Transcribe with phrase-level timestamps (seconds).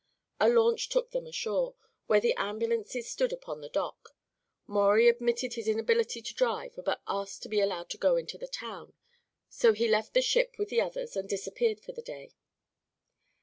[0.39, 1.75] A launch took them ashore,
[2.07, 4.15] where the ambulances stood upon the dock.
[4.65, 8.39] Maurie had admitted his inability to drive, but asked to be allowed to go into
[8.39, 8.93] the town.
[9.47, 12.33] So he left the ship with the others and disappeared for the day.